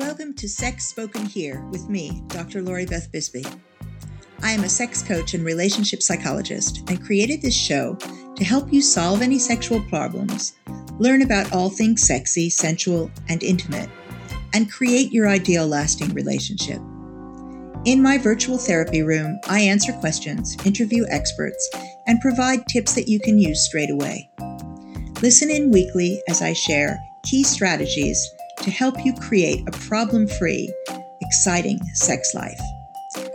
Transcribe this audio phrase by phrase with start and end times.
[0.00, 2.62] Welcome to Sex Spoken Here with me, Dr.
[2.62, 3.44] Lori Beth Bisbey.
[4.42, 7.96] I am a sex coach and relationship psychologist and created this show
[8.34, 10.54] to help you solve any sexual problems,
[10.98, 13.90] learn about all things sexy, sensual, and intimate,
[14.54, 16.80] and create your ideal lasting relationship.
[17.84, 21.70] In my virtual therapy room, I answer questions, interview experts,
[22.06, 24.30] and provide tips that you can use straight away.
[25.20, 28.26] Listen in weekly as I share key strategies
[28.62, 30.72] to help you create a problem free,
[31.20, 32.60] exciting sex life.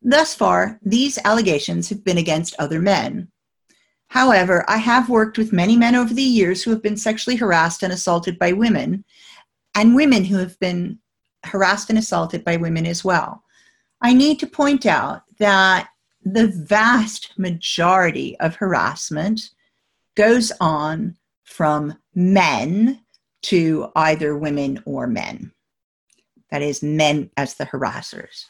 [0.03, 3.28] Thus far, these allegations have been against other men.
[4.09, 7.84] However, I have worked with many men over the years who have been sexually harassed
[7.84, 9.05] and assaulted by women,
[9.77, 10.99] and women who have been
[11.44, 13.44] harassed and assaulted by women as well.
[14.03, 15.90] I need to point out that
[16.22, 19.50] the vast majority of harassment
[20.16, 23.00] goes on from men
[23.42, 25.53] to either women or men.
[26.50, 28.47] That is, men as the harassers.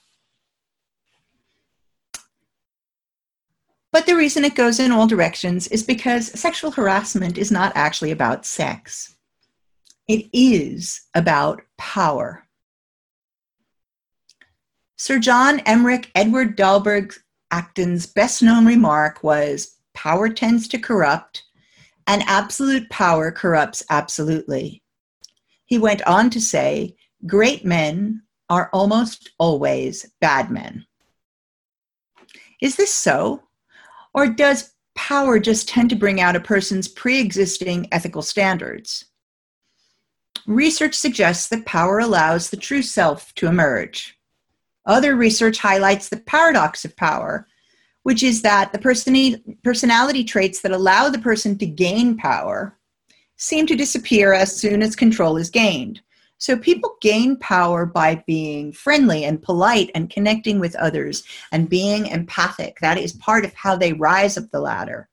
[3.92, 8.12] But the reason it goes in all directions is because sexual harassment is not actually
[8.12, 9.16] about sex,
[10.08, 12.44] it is about power.
[14.96, 17.18] Sir John Emerich Edward Dalberg
[17.50, 21.44] Acton's best known remark was Power tends to corrupt,
[22.06, 24.82] and absolute power corrupts absolutely.
[25.66, 26.96] He went on to say,
[27.26, 30.86] Great men are almost always bad men.
[32.60, 33.42] Is this so?
[34.14, 39.04] Or does power just tend to bring out a person's pre existing ethical standards?
[40.46, 44.18] Research suggests that power allows the true self to emerge.
[44.86, 47.46] Other research highlights the paradox of power,
[48.02, 48.78] which is that the
[49.62, 52.78] personality traits that allow the person to gain power
[53.36, 56.00] seem to disappear as soon as control is gained.
[56.38, 62.06] So people gain power by being friendly and polite and connecting with others and being
[62.06, 62.78] empathic.
[62.80, 65.10] That is part of how they rise up the ladder.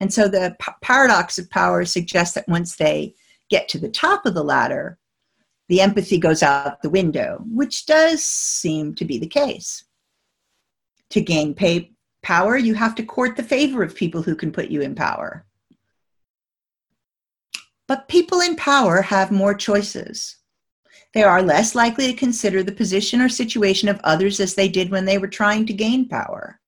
[0.00, 3.14] And so the p- paradox of power suggests that once they
[3.50, 4.98] get to the top of the ladder,
[5.68, 9.84] the empathy goes out the window, which does seem to be the case.
[11.10, 11.92] To gain pay,
[12.22, 15.46] power, you have to court the favor of people who can put you in power.
[17.86, 20.36] But people in power have more choices.
[21.14, 24.90] They are less likely to consider the position or situation of others as they did
[24.90, 26.60] when they were trying to gain power.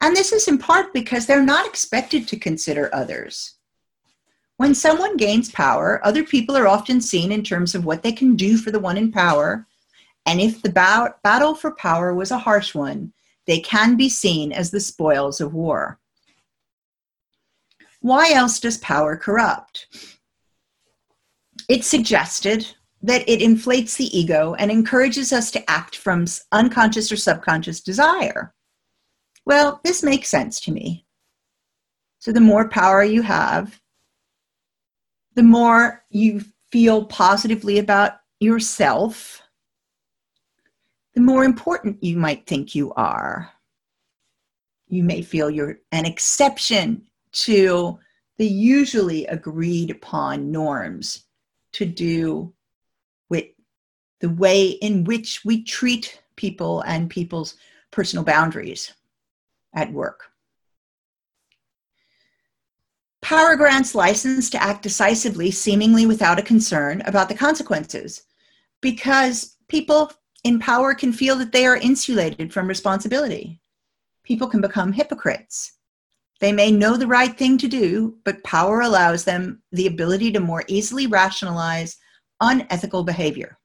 [0.00, 3.55] And this is in part because they're not expected to consider others.
[4.56, 8.36] When someone gains power, other people are often seen in terms of what they can
[8.36, 9.66] do for the one in power.
[10.24, 13.12] And if the ba- battle for power was a harsh one,
[13.46, 16.00] they can be seen as the spoils of war.
[18.00, 19.88] Why else does power corrupt?
[21.68, 22.66] It suggested
[23.02, 28.54] that it inflates the ego and encourages us to act from unconscious or subconscious desire.
[29.44, 31.06] Well, this makes sense to me.
[32.18, 33.80] So, the more power you have,
[35.36, 36.42] the more you
[36.72, 39.42] feel positively about yourself,
[41.14, 43.52] the more important you might think you are.
[44.88, 47.02] you may feel you're an exception
[47.32, 47.98] to
[48.38, 51.24] the usually agreed upon norms
[51.72, 52.52] to do
[53.28, 53.46] with
[54.20, 57.56] the way in which we treat people and people's
[57.90, 58.92] personal boundaries
[59.74, 60.30] at work.
[63.26, 68.22] Power grants license to act decisively, seemingly without a concern about the consequences,
[68.80, 70.12] because people
[70.44, 73.60] in power can feel that they are insulated from responsibility.
[74.22, 75.72] People can become hypocrites.
[76.38, 80.38] They may know the right thing to do, but power allows them the ability to
[80.38, 81.96] more easily rationalize
[82.40, 83.58] unethical behavior.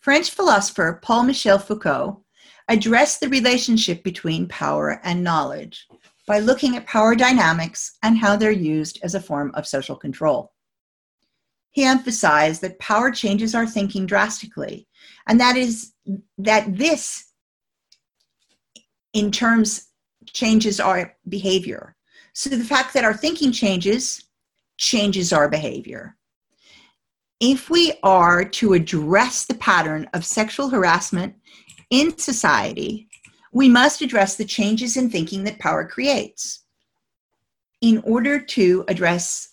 [0.00, 2.24] French philosopher Paul Michel Foucault
[2.66, 5.86] addressed the relationship between power and knowledge
[6.26, 10.52] by looking at power dynamics and how they're used as a form of social control.
[11.70, 14.86] He emphasized that power changes our thinking drastically,
[15.26, 15.92] and that is
[16.38, 17.32] that this,
[19.12, 19.88] in terms,
[20.26, 21.96] changes our behavior.
[22.32, 24.24] So the fact that our thinking changes
[24.78, 26.16] changes our behavior.
[27.40, 31.34] If we are to address the pattern of sexual harassment
[31.90, 33.08] in society,
[33.54, 36.64] we must address the changes in thinking that power creates.
[37.80, 39.50] In order to address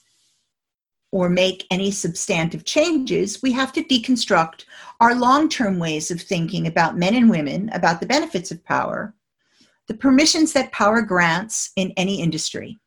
[1.12, 4.66] or make any substantive changes, we have to deconstruct
[5.00, 9.14] our long term ways of thinking about men and women, about the benefits of power,
[9.88, 12.80] the permissions that power grants in any industry.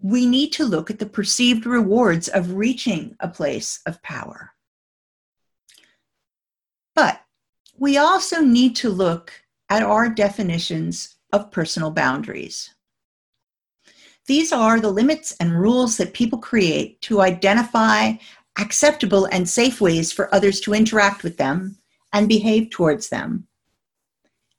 [0.00, 4.52] We need to look at the perceived rewards of reaching a place of power.
[6.94, 7.20] But
[7.76, 9.32] we also need to look
[9.70, 12.74] at our definitions of personal boundaries.
[14.26, 18.14] These are the limits and rules that people create to identify
[18.58, 21.76] acceptable and safe ways for others to interact with them
[22.12, 23.46] and behave towards them.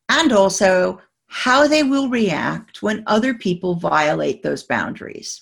[0.10, 5.42] And also how they will react when other people violate those boundaries.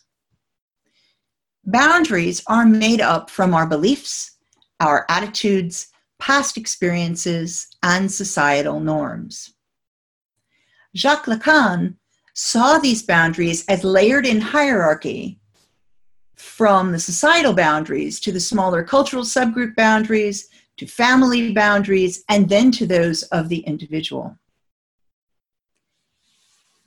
[1.65, 4.37] Boundaries are made up from our beliefs,
[4.79, 5.92] our attitudes,
[6.23, 9.55] past experiences, and societal norms.
[10.95, 11.95] Jacques Lacan
[12.33, 15.37] saw these boundaries as layered in hierarchy
[16.33, 20.47] from the societal boundaries to the smaller cultural subgroup boundaries
[20.77, 24.37] to family boundaries and then to those of the individual.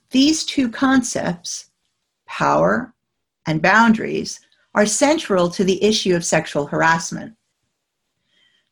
[0.09, 1.69] These two concepts,
[2.25, 2.91] power
[3.45, 4.39] and boundaries,
[4.73, 7.36] are central to the issue of sexual harassment.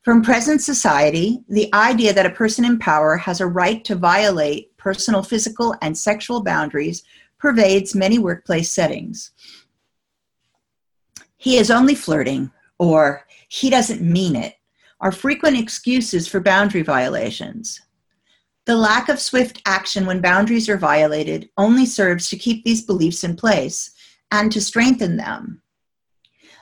[0.05, 4.77] From present society, the idea that a person in power has a right to violate
[4.77, 7.01] personal, physical, and sexual boundaries
[7.39, 9.31] pervades many workplace settings.
[11.37, 14.53] He is only flirting, or he doesn't mean it,
[15.01, 17.81] are frequent excuses for boundary violations.
[18.65, 23.23] The lack of swift action when boundaries are violated only serves to keep these beliefs
[23.23, 23.89] in place
[24.29, 25.63] and to strengthen them.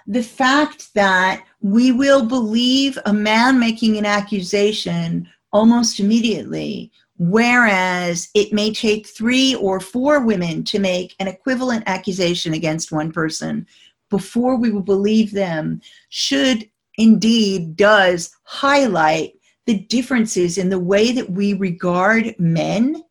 [0.08, 8.52] The fact that we will believe a man making an accusation almost immediately Whereas it
[8.54, 13.68] may take three or four women to make an equivalent accusation against one person
[14.10, 19.34] before we will believe them, should indeed does highlight
[19.66, 23.04] the differences in the way that we regard men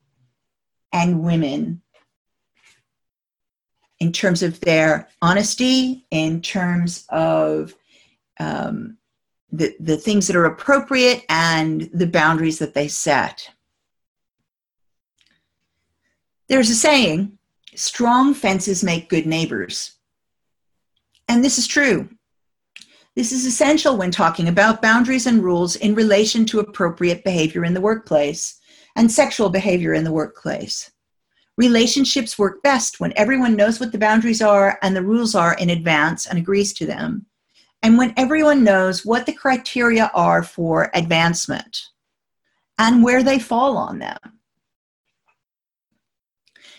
[0.92, 1.80] and women
[4.02, 7.72] in terms of their honesty, in terms of
[8.40, 8.98] um,
[9.52, 13.48] the, the things that are appropriate and the boundaries that they set.
[16.48, 17.38] There's a saying
[17.76, 19.92] strong fences make good neighbors.
[21.28, 22.08] And this is true.
[23.14, 27.72] This is essential when talking about boundaries and rules in relation to appropriate behavior in
[27.72, 28.58] the workplace
[28.96, 30.91] and sexual behavior in the workplace.
[31.58, 35.70] Relationships work best when everyone knows what the boundaries are and the rules are in
[35.70, 37.26] advance and agrees to them,
[37.82, 41.88] and when everyone knows what the criteria are for advancement
[42.78, 44.18] and where they fall on them.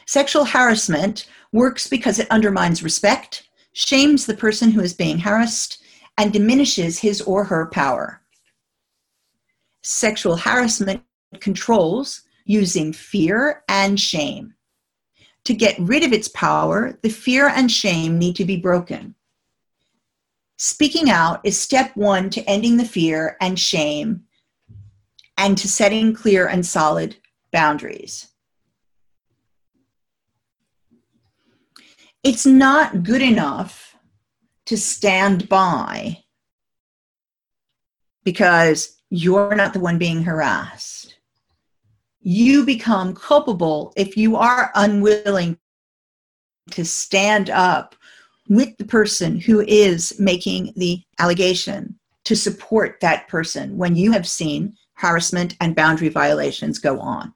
[0.08, 5.84] Sexual harassment works because it undermines respect, shames the person who is being harassed,
[6.18, 8.22] and diminishes his or her power.
[9.84, 11.04] Sexual harassment
[11.40, 14.54] controls using fear and shame.
[15.46, 19.16] To get rid of its power, the fear and shame need to be broken.
[20.58, 24.24] Speaking out is step one to ending the fear and shame
[25.38, 27.18] and to setting clear and solid
[27.52, 28.34] boundaries.
[32.24, 33.98] it's not good enough
[34.66, 36.18] to stand by
[38.24, 41.03] because you're not the one being harassed.
[42.24, 45.58] You become culpable if you are unwilling
[46.72, 47.96] to stand up
[48.50, 54.28] with the person who is making the allegation to support that person when you have
[54.28, 57.34] seen harassment and boundary violations go on.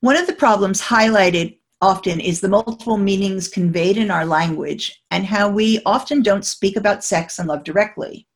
[0.00, 5.26] One of the problems highlighted often is the multiple meanings conveyed in our language and
[5.26, 8.26] how we often don't speak about sex and love directly.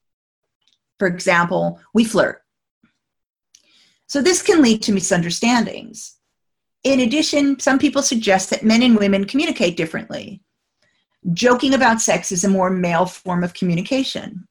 [0.99, 2.44] For example, we flirt.
[4.15, 6.19] So this can lead to misunderstandings.
[6.85, 10.41] In addition, some people suggest that men and women communicate differently.
[11.33, 14.47] Joking about sex is a more male form of communication.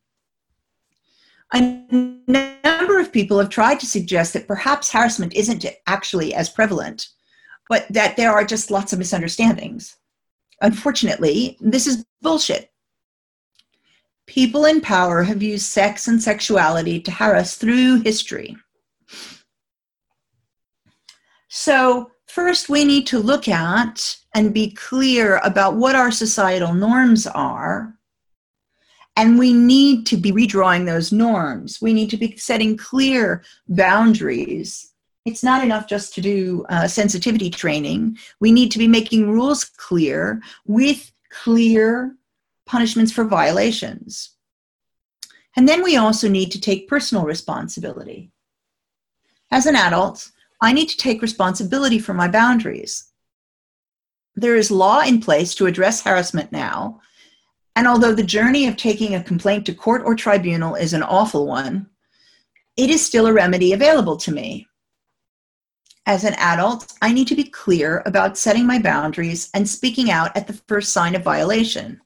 [1.54, 1.62] A
[2.28, 7.08] number of people have tried to suggest that perhaps harassment isn't actually as prevalent,
[7.70, 9.96] but that there are just lots of misunderstandings.
[10.62, 12.70] Unfortunately, this is bullshit.
[14.26, 18.58] People in power have used sex and sexuality to harass through history.
[21.56, 27.28] So, first, we need to look at and be clear about what our societal norms
[27.28, 27.94] are.
[29.16, 31.80] And we need to be redrawing those norms.
[31.80, 34.94] We need to be setting clear boundaries.
[35.26, 38.18] It's not enough just to do uh, sensitivity training.
[38.40, 42.16] We need to be making rules clear with clear
[42.66, 44.32] punishments for violations.
[45.56, 48.32] And then we also need to take personal responsibility.
[49.52, 50.32] As an adult,
[50.64, 53.12] I need to take responsibility for my boundaries.
[54.34, 57.02] There is law in place to address harassment now,
[57.76, 61.48] and although the journey of taking a complaint to court or tribunal is an awful
[61.48, 61.88] one,
[62.78, 64.66] it is still a remedy available to me.
[66.06, 70.36] As an adult, I need to be clear about setting my boundaries and speaking out
[70.38, 72.00] at the first sign of violation.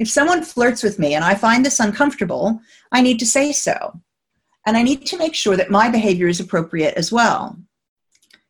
[0.00, 4.00] If someone flirts with me and I find this uncomfortable, I need to say so.
[4.66, 7.56] And I need to make sure that my behavior is appropriate as well.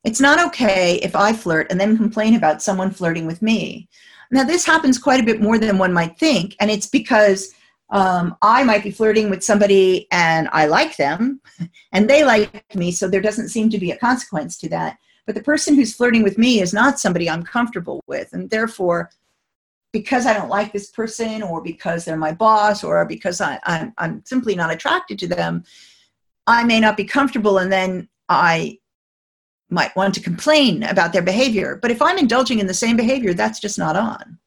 [0.05, 3.89] It's not okay if I flirt and then complain about someone flirting with me.
[4.31, 7.55] Now, this happens quite a bit more than one might think, and it's because
[7.91, 11.41] um, I might be flirting with somebody and I like them,
[11.93, 14.99] and they like me, so there doesn't seem to be a consequence to that.
[15.27, 19.11] But the person who's flirting with me is not somebody I'm comfortable with, and therefore,
[19.93, 23.95] because I don't like this person, or because they're my boss, or because I, I'm,
[23.99, 25.65] I'm simply not attracted to them,
[26.47, 28.79] I may not be comfortable, and then I
[29.71, 31.79] might want to complain about their behavior.
[31.81, 34.39] But if I'm indulging in the same behavior, that's just not on.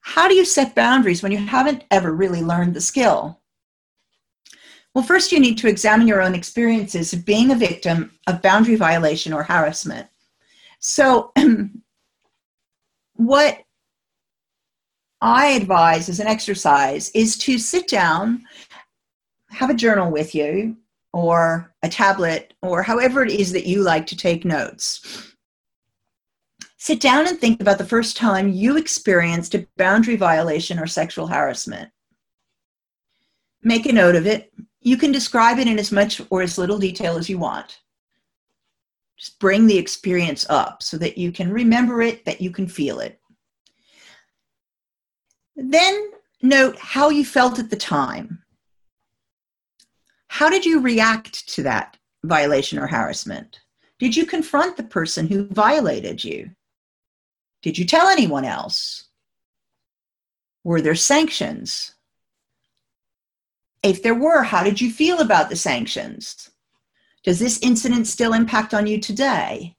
[0.00, 3.40] How do you set boundaries when you haven't ever really learned the skill?
[4.94, 8.74] Well, first, you need to examine your own experiences of being a victim of boundary
[8.74, 10.08] violation or harassment.
[10.80, 11.32] So,
[13.14, 13.58] what
[15.20, 18.44] I advise as an exercise is to sit down,
[19.50, 20.76] have a journal with you,
[21.18, 25.34] or a tablet or however it is that you like to take notes.
[26.76, 31.26] Sit down and think about the first time you experienced a boundary violation or sexual
[31.26, 31.90] harassment.
[33.62, 34.52] Make a note of it.
[34.80, 37.80] You can describe it in as much or as little detail as you want.
[39.18, 43.00] Just bring the experience up so that you can remember it, that you can feel
[43.00, 43.20] it.
[45.56, 48.40] Then note how you felt at the time.
[50.28, 53.60] How did you react to that violation or harassment?
[53.98, 56.50] Did you confront the person who violated you?
[57.62, 59.08] Did you tell anyone else?
[60.62, 61.94] Were there sanctions?
[63.82, 66.50] If there were, how did you feel about the sanctions?
[67.24, 69.76] Does this incident still impact on you today?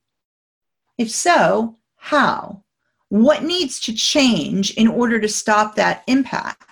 [0.98, 2.64] If so, how?
[3.10, 6.69] What needs to change in order to stop that impact?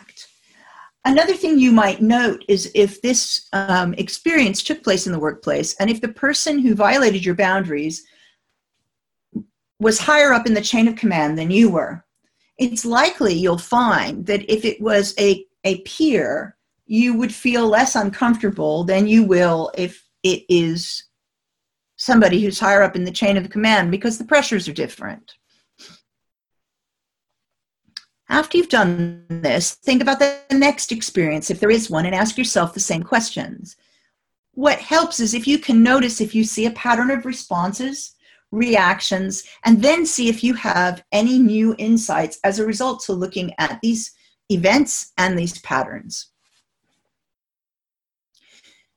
[1.07, 5.73] Another thing you might note is if this um, experience took place in the workplace
[5.75, 8.03] and if the person who violated your boundaries
[9.79, 12.03] was higher up in the chain of command than you were,
[12.57, 17.95] it's likely you'll find that if it was a, a peer, you would feel less
[17.95, 21.05] uncomfortable than you will if it is
[21.95, 25.35] somebody who's higher up in the chain of command because the pressures are different.
[28.29, 32.37] After you've done this, think about the next experience, if there is one, and ask
[32.37, 33.77] yourself the same questions.
[34.53, 38.15] What helps is if you can notice if you see a pattern of responses,
[38.51, 43.53] reactions, and then see if you have any new insights as a result to looking
[43.59, 44.11] at these
[44.49, 46.31] events and these patterns.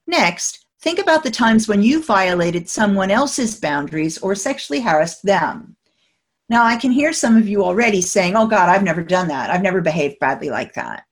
[0.07, 5.77] Next, think about the times when you violated someone else's boundaries or sexually harassed them.
[6.50, 9.50] Now, I can hear some of you already saying, oh God, I've never done that.
[9.50, 11.04] I've never behaved badly like that.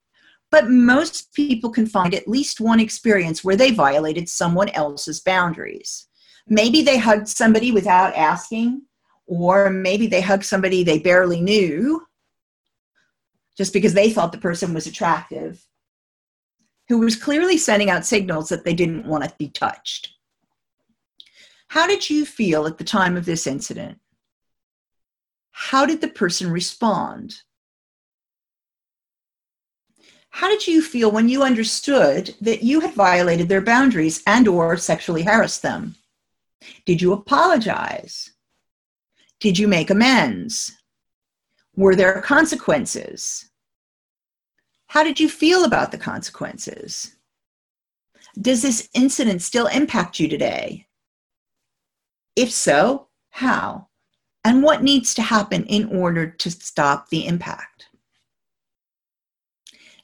[0.51, 6.07] but most people can find at least one experience where they violated someone else's boundaries.
[6.47, 8.83] Maybe they hugged somebody without asking,
[9.27, 12.07] or maybe they hugged somebody they barely knew
[13.57, 15.67] just because they thought the person was attractive,
[16.89, 20.15] who was clearly sending out signals that they didn't want to be touched.
[21.69, 23.99] How did you feel at the time of this incident?
[25.61, 27.43] How did the person respond?
[30.31, 34.77] How did you feel when you understood that you had violated their boundaries and or
[34.77, 35.97] sexually harassed them?
[36.87, 38.31] Did you apologize?
[39.41, 40.71] Did you make amends?
[41.75, 43.51] Were there consequences?
[44.87, 47.17] How did you feel about the consequences?
[48.41, 50.87] Does this incident still impact you today?
[52.37, 53.88] If so, how?
[54.45, 57.89] And what needs to happen in order to stop the impact?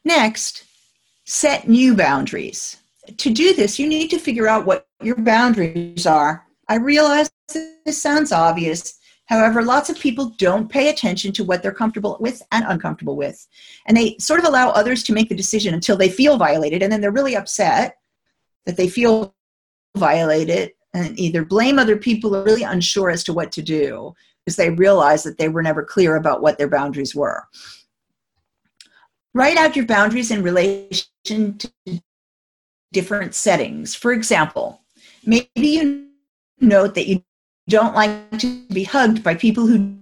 [0.04, 0.64] Next,
[1.24, 2.76] set new boundaries.
[3.16, 6.44] To do this, you need to figure out what your boundaries are.
[6.68, 8.98] I realize this sounds obvious.
[9.26, 13.46] However, lots of people don't pay attention to what they're comfortable with and uncomfortable with.
[13.86, 16.82] And they sort of allow others to make the decision until they feel violated.
[16.82, 17.96] And then they're really upset
[18.66, 19.34] that they feel
[19.96, 24.56] violated and either blame other people or really unsure as to what to do because
[24.56, 27.44] they realize that they were never clear about what their boundaries were.
[29.34, 31.70] Write out your boundaries in relation to
[32.92, 33.94] different settings.
[33.94, 34.80] For example,
[35.26, 36.08] maybe you
[36.60, 37.24] note that you
[37.68, 39.96] don't like to be hugged by people who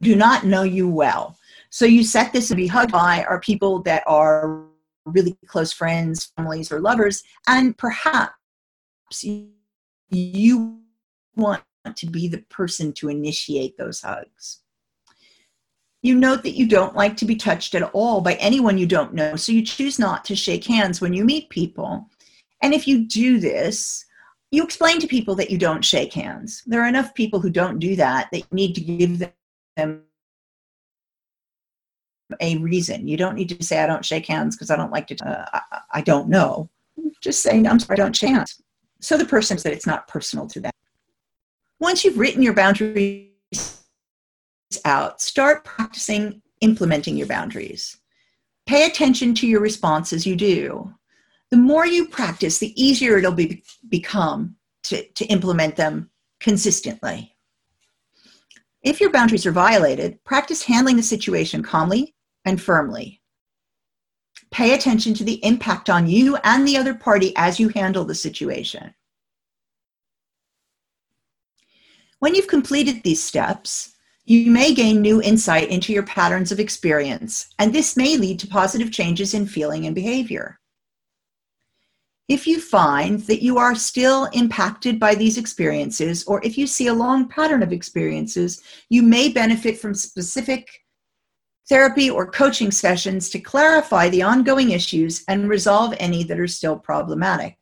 [0.00, 1.38] do not know you well.
[1.70, 4.64] So you set this to be hugged by are people that are
[5.04, 8.32] really close friends, families, or lovers, and perhaps
[9.22, 9.53] you
[11.36, 11.62] want
[11.96, 14.60] to be the person to initiate those hugs.
[16.02, 19.14] You note that you don't like to be touched at all by anyone you don't
[19.14, 22.08] know, so you choose not to shake hands when you meet people.
[22.62, 24.04] And if you do this,
[24.50, 26.62] you explain to people that you don't shake hands.
[26.66, 29.30] There are enough people who don't do that that you need to give
[29.76, 30.02] them
[32.40, 33.08] a reason.
[33.08, 35.60] You don't need to say, I don't shake hands because I don't like to, uh,
[35.72, 36.70] I, I, don't know.
[37.20, 38.60] Just saying, I'm sorry, I don't shake hands.
[39.04, 40.72] So the person said it's not personal to them.
[41.78, 43.28] Once you've written your boundaries
[44.86, 47.98] out, start practicing implementing your boundaries.
[48.64, 50.94] Pay attention to your response as you do.
[51.50, 56.08] The more you practice, the easier it'll be, become to, to implement them
[56.40, 57.36] consistently.
[58.82, 62.14] If your boundaries are violated, practice handling the situation calmly
[62.46, 63.20] and firmly.
[64.54, 68.14] Pay attention to the impact on you and the other party as you handle the
[68.14, 68.94] situation.
[72.20, 77.48] When you've completed these steps, you may gain new insight into your patterns of experience,
[77.58, 80.60] and this may lead to positive changes in feeling and behavior.
[82.28, 86.86] If you find that you are still impacted by these experiences, or if you see
[86.86, 90.83] a long pattern of experiences, you may benefit from specific
[91.68, 96.76] therapy or coaching sessions to clarify the ongoing issues and resolve any that are still
[96.76, 97.56] problematic.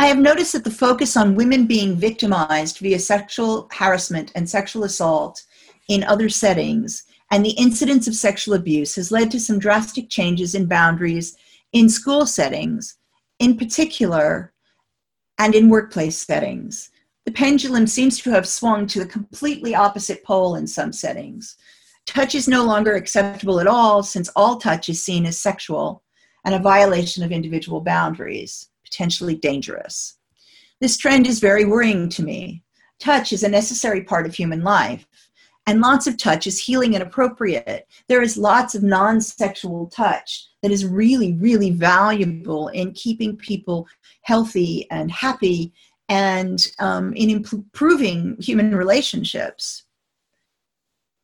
[0.00, 4.84] I have noticed that the focus on women being victimized via sexual harassment and sexual
[4.84, 5.42] assault
[5.88, 10.54] in other settings and the incidence of sexual abuse has led to some drastic changes
[10.54, 11.36] in boundaries
[11.72, 12.96] in school settings,
[13.38, 14.52] in particular,
[15.38, 16.90] and in workplace settings.
[17.28, 21.58] The pendulum seems to have swung to the completely opposite pole in some settings.
[22.06, 26.02] Touch is no longer acceptable at all since all touch is seen as sexual
[26.46, 30.16] and a violation of individual boundaries potentially dangerous.
[30.80, 32.62] This trend is very worrying to me.
[32.98, 35.06] Touch is a necessary part of human life,
[35.66, 37.86] and lots of touch is healing and appropriate.
[38.08, 43.86] There is lots of non sexual touch that is really, really valuable in keeping people
[44.22, 45.74] healthy and happy
[46.08, 49.84] and um, in improving human relationships.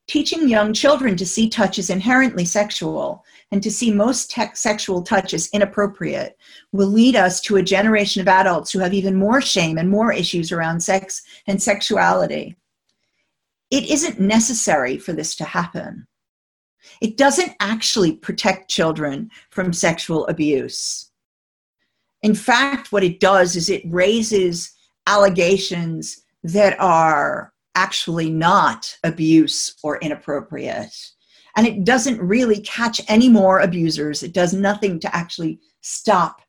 [0.07, 5.33] Teaching young children to see touch as inherently sexual and to see most sexual touch
[5.33, 6.37] as inappropriate
[6.73, 10.13] will lead us to a generation of adults who have even more shame and more
[10.13, 12.55] issues around sex and sexuality.
[13.71, 16.07] It isn't necessary for this to happen.
[17.01, 21.11] It doesn't actually protect children from sexual abuse.
[22.25, 24.73] In fact, what it does is it raises
[25.07, 30.97] allegations that are actually not abuse or inappropriate.
[31.55, 34.23] And it doesn't really catch any more abusers.
[34.23, 36.41] It does nothing to actually stop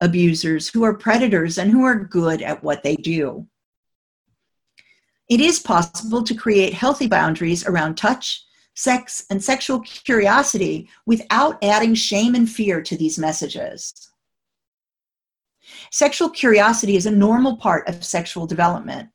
[0.00, 3.46] abusers who are predators and who are good at what they do.
[5.28, 11.94] It is possible to create healthy boundaries around touch, sex, and sexual curiosity without adding
[11.94, 14.08] shame and fear to these messages.
[15.90, 19.08] Sexual curiosity is a normal part of sexual development.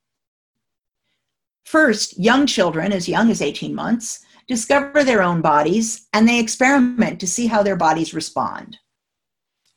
[1.65, 7.19] First, young children, as young as 18 months, discover their own bodies and they experiment
[7.19, 8.77] to see how their bodies respond.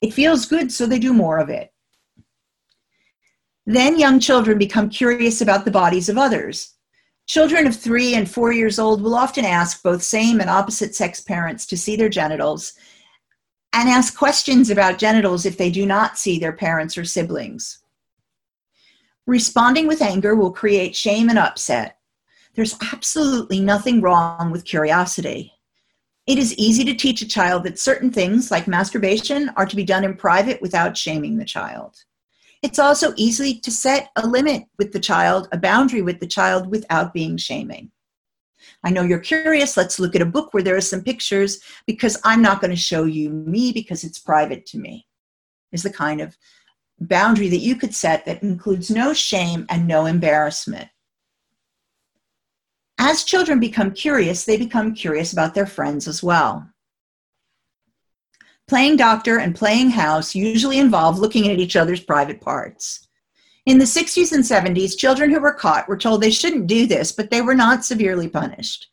[0.02, 1.72] It feels good, so they do more of it.
[3.64, 6.74] Then young children become curious about the bodies of others.
[7.26, 11.20] Children of three and four years old will often ask both same and opposite sex
[11.20, 12.74] parents to see their genitals
[13.72, 17.79] and ask questions about genitals if they do not see their parents or siblings.
[19.26, 21.98] Responding with anger will create shame and upset.
[22.55, 25.52] There's absolutely nothing wrong with curiosity.
[26.26, 29.85] It is easy to teach a child that certain things, like masturbation, are to be
[29.85, 31.96] done in private without shaming the child.
[32.62, 36.68] It's also easy to set a limit with the child, a boundary with the child
[36.68, 37.90] without being shaming.
[38.87, 39.77] I know you're curious.
[39.77, 42.77] Let's look at a book where there are some pictures because I'm not going to
[42.77, 45.09] show you me because it's private to me,
[45.72, 46.38] is the kind of
[47.01, 50.88] boundary that you could set that includes no shame and no embarrassment.
[52.96, 56.70] As children become curious, they become curious about their friends as well.
[58.68, 63.05] Playing doctor and playing house usually involve looking at each other's private parts.
[63.66, 67.11] In the 60s and 70s, children who were caught were told they shouldn't do this,
[67.11, 68.87] but they were not severely punished.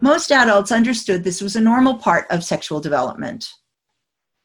[0.00, 3.52] Most adults understood this was a normal part of sexual development.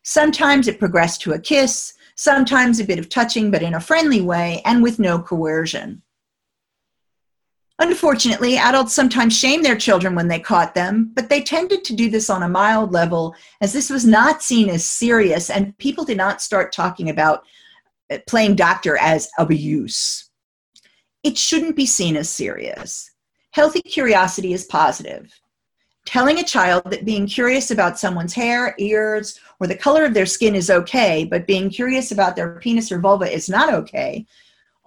[0.03, 4.21] Sometimes it progressed to a kiss, sometimes a bit of touching, but in a friendly
[4.21, 6.03] way and with no coercion.
[7.79, 12.09] Unfortunately, adults sometimes shame their children when they caught them, but they tended to do
[12.09, 16.17] this on a mild level as this was not seen as serious and people did
[16.17, 17.43] not start talking about
[18.11, 20.29] Uh, playing doctor as abuse.
[21.23, 23.09] It shouldn't be seen as serious.
[23.51, 25.31] Healthy curiosity is positive.
[26.05, 30.27] Telling a child that being curious about someone's hair, ears, or the color of their
[30.27, 34.27] skin is okay, but being curious about their penis or vulva is not okay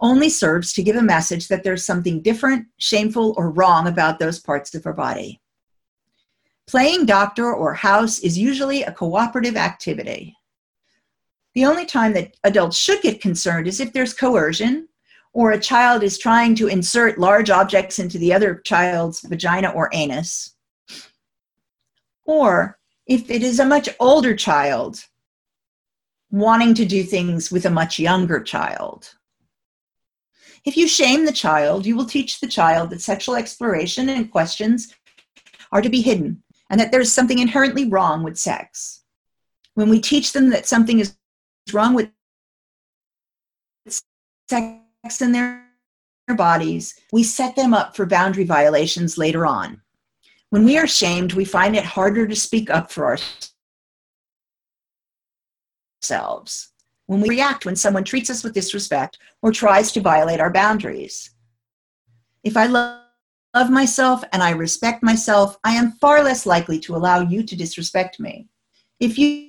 [0.00, 4.38] only serves to give a message that there's something different, shameful, or wrong about those
[4.38, 5.40] parts of our body.
[6.68, 10.37] Playing doctor or house is usually a cooperative activity.
[11.58, 14.86] The only time that adults should get concerned is if there's coercion
[15.32, 19.90] or a child is trying to insert large objects into the other child's vagina or
[19.92, 20.54] anus,
[22.24, 25.04] or if it is a much older child
[26.30, 29.16] wanting to do things with a much younger child.
[30.64, 34.94] If you shame the child, you will teach the child that sexual exploration and questions
[35.72, 36.40] are to be hidden
[36.70, 39.02] and that there's something inherently wrong with sex.
[39.74, 41.16] When we teach them that something is
[41.74, 42.10] wrong with
[44.48, 45.64] sex in their
[46.36, 49.80] bodies, we set them up for boundary violations later on.
[50.50, 53.18] When we are shamed, we find it harder to speak up for
[56.02, 56.72] ourselves
[57.06, 61.30] when we react when someone treats us with disrespect or tries to violate our boundaries.
[62.44, 63.02] If I love,
[63.54, 67.56] love myself and I respect myself, I am far less likely to allow you to
[67.56, 68.46] disrespect me.
[69.00, 69.47] If you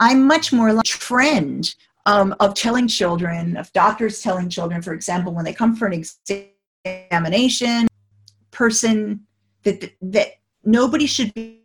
[0.00, 5.34] I'm much more like trend um, of telling children, of doctors telling children, for example,
[5.34, 6.02] when they come for an
[6.84, 7.86] examination,
[8.50, 9.26] person
[9.62, 10.28] that that
[10.64, 11.60] nobody should be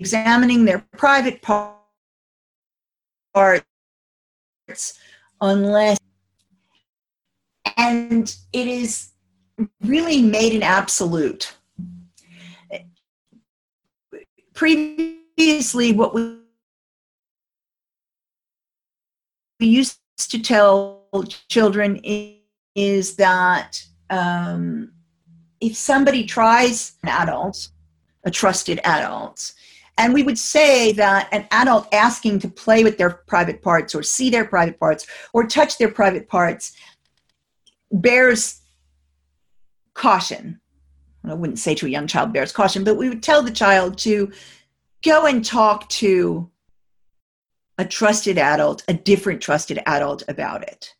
[0.00, 1.74] examining their private parts
[5.40, 5.98] unless
[7.76, 9.10] and it is
[9.82, 11.54] really made an absolute
[15.36, 16.36] previously what we
[19.60, 21.08] used to tell
[21.48, 22.00] children
[22.74, 24.92] is that um,
[25.60, 27.68] if somebody tries an adult
[28.24, 29.52] a trusted adult.
[29.96, 34.02] And we would say that an adult asking to play with their private parts or
[34.02, 36.72] see their private parts or touch their private parts
[37.92, 38.60] bears
[39.92, 40.60] caution.
[41.24, 43.96] I wouldn't say to a young child bears caution, but we would tell the child
[43.98, 44.32] to
[45.04, 46.50] go and talk to
[47.78, 50.94] a trusted adult, a different trusted adult about it.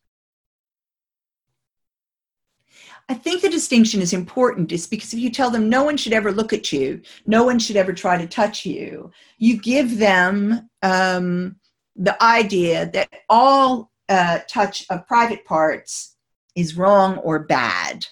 [3.09, 6.15] I think the distinction is important is because if you tell them no one should
[6.15, 10.71] ever look at you, no one should ever try to touch you, you give them
[10.83, 11.57] um,
[11.97, 16.17] the idea that all uh, touch of private parts
[16.55, 18.07] is wrong or bad.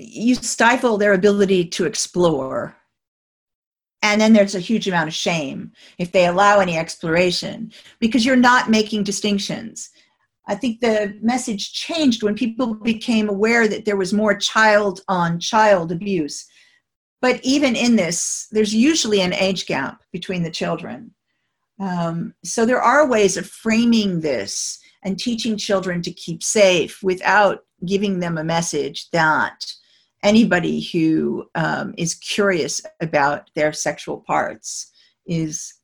[0.00, 2.76] You stifle their ability to explore.
[4.02, 8.36] and then there's a huge amount of shame if they allow any exploration because you're
[8.36, 9.90] not making distinctions.
[10.46, 15.40] I think the message changed when people became aware that there was more child on
[15.40, 16.46] child abuse.
[17.20, 21.14] But even in this there's usually an age gap between the children.
[21.80, 27.60] Um, so there are ways of framing this and teaching children to keep safe without
[27.84, 29.64] giving them a message that
[30.22, 34.90] anybody who um, is curious about their sexual parts
[35.26, 35.74] is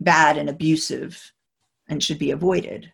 [0.00, 1.32] bad and abusive
[1.88, 2.92] and should be avoided.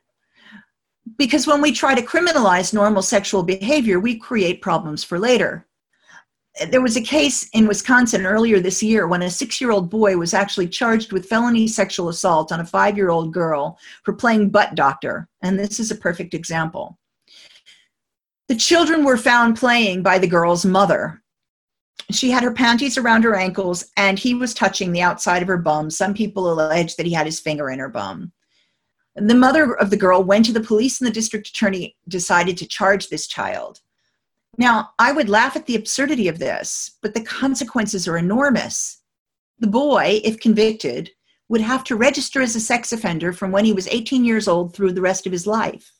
[1.17, 5.67] Because when we try to criminalize normal sexual behavior, we create problems for later.
[6.71, 10.17] There was a case in Wisconsin earlier this year when a six year old boy
[10.17, 14.51] was actually charged with felony sexual assault on a five year old girl for playing
[14.51, 15.29] butt doctor.
[15.43, 16.99] And this is a perfect example.
[18.49, 21.23] The children were found playing by the girl's mother.
[22.11, 25.59] She had her panties around her ankles and he was touching the outside of her
[25.59, 25.91] bum.
[25.91, 28.33] Some people allege that he had his finger in her bum.
[29.17, 32.67] The mother of the girl went to the police and the district attorney decided to
[32.67, 33.81] charge this child.
[34.57, 39.03] Now, I would laugh at the absurdity of this, but the consequences are enormous.
[39.59, 41.11] The boy, if convicted,
[41.51, 44.75] would have to register as a sex offender from when he was 18 years old
[44.75, 45.93] through the rest of his life.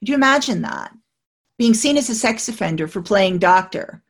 [0.00, 0.92] Could you imagine that?
[1.62, 4.02] Being seen as a sex offender for playing doctor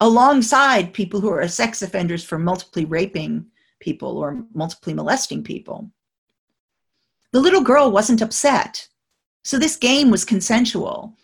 [0.00, 3.44] alongside people who are sex offenders for multiply raping
[3.80, 5.90] people or multiply molesting people.
[7.32, 8.86] The little girl wasn't upset.
[9.42, 11.16] So this game was consensual.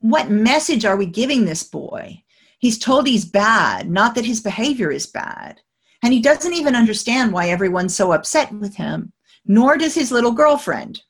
[0.00, 2.22] What message are we giving this boy?
[2.58, 5.62] He's told he's bad, not that his behavior is bad.
[6.02, 9.14] And he doesn't even understand why everyone's so upset with him,
[9.46, 11.00] nor does his little girlfriend.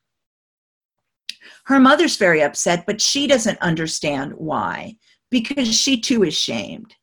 [1.65, 4.97] Her mother's very upset, but she doesn't understand why,
[5.31, 6.95] because she too is shamed.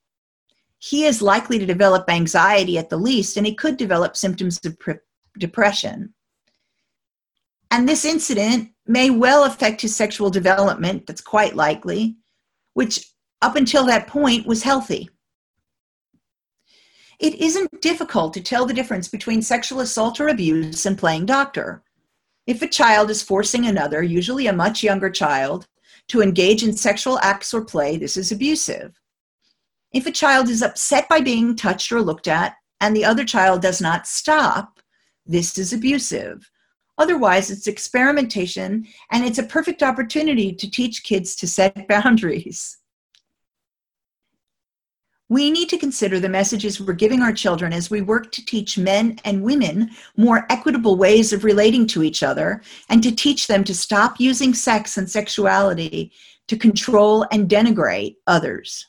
[0.78, 4.78] He is likely to develop anxiety at the least, and he could develop symptoms of
[4.80, 4.96] pre-
[5.38, 6.14] depression.
[7.72, 12.18] And this incident may well affect his sexual development, that's quite likely,
[12.74, 15.10] which up until that point was healthy.
[17.20, 21.84] It isn't difficult to tell the difference between sexual assault or abuse and playing doctor.
[22.48, 25.68] If a child is forcing another, usually a much younger child,
[26.08, 29.00] to engage in sexual acts or play, this is abusive.
[29.94, 33.62] If a child is upset by being touched or looked at and the other child
[33.62, 34.80] does not stop,
[35.26, 36.50] this is abusive.
[36.98, 42.78] Otherwise, it's experimentation and it's a perfect opportunity to teach kids to set boundaries.
[45.32, 48.78] We need to consider the messages we're giving our children as we work to teach
[48.78, 53.64] men and women more equitable ways of relating to each other and to teach them
[53.64, 56.12] to stop using sex and sexuality
[56.50, 58.88] to control and denigrate others.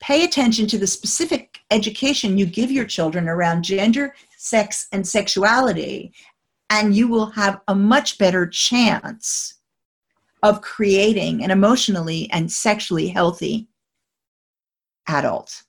[0.00, 6.12] Pay attention to the specific education you give your children around gender, sex, and sexuality,
[6.70, 9.60] and you will have a much better chance
[10.42, 13.68] of creating an emotionally and sexually healthy
[15.08, 15.64] adult.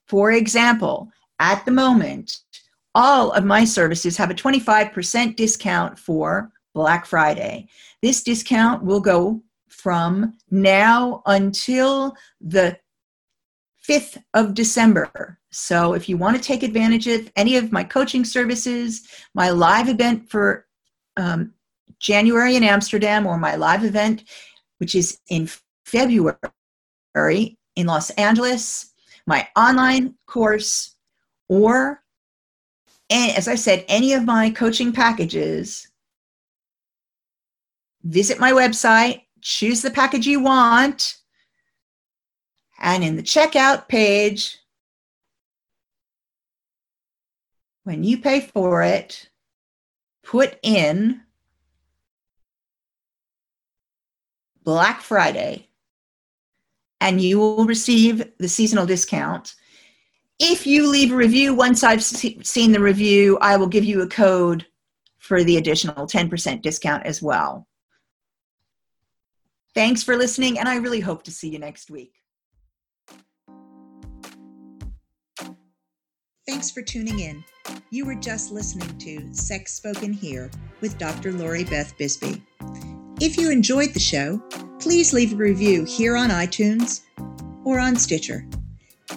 [0.08, 2.38] For example, at the moment,
[2.94, 7.68] all of my services have a 25% discount for Black Friday.
[8.02, 12.78] This discount will go from now until the
[13.88, 15.38] 5th of December.
[15.50, 19.88] So if you want to take advantage of any of my coaching services, my live
[19.88, 20.66] event for
[21.16, 21.52] um,
[22.00, 24.24] January in Amsterdam, or my live event,
[24.78, 25.48] which is in
[25.84, 26.38] February
[27.76, 28.92] in Los Angeles,
[29.26, 30.96] my online course,
[31.48, 32.02] or
[33.10, 35.86] and as I said, any of my coaching packages,
[38.02, 41.18] visit my website, choose the package you want,
[42.84, 44.58] and in the checkout page,
[47.84, 49.30] when you pay for it,
[50.22, 51.22] put in
[54.62, 55.66] Black Friday
[57.00, 59.54] and you will receive the seasonal discount.
[60.38, 64.08] If you leave a review, once I've seen the review, I will give you a
[64.08, 64.66] code
[65.18, 67.66] for the additional 10% discount as well.
[69.74, 72.12] Thanks for listening, and I really hope to see you next week.
[76.46, 77.42] Thanks for tuning in.
[77.88, 80.50] You were just listening to Sex Spoken Here
[80.82, 81.32] with Dr.
[81.32, 82.42] Lori Beth Bisbey.
[83.18, 84.42] If you enjoyed the show,
[84.78, 87.00] please leave a review here on iTunes
[87.64, 88.46] or on Stitcher.